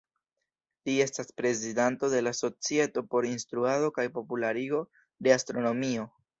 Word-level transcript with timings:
Li 0.89 0.95
estas 1.03 1.29
prezidanto 1.41 2.09
de 2.15 2.23
la 2.29 2.33
Societo 2.39 3.05
por 3.13 3.29
Instruado 3.35 3.95
kaj 4.01 4.09
Popularigo 4.19 4.85
de 5.29 5.39
Astronomio. 5.39 6.13